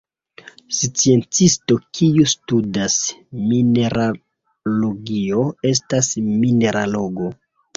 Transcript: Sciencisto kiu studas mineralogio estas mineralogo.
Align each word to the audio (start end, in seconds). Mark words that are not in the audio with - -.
Sciencisto 0.75 1.75
kiu 1.97 2.25
studas 2.31 2.95
mineralogio 3.51 5.45
estas 5.75 6.11
mineralogo. 6.33 7.31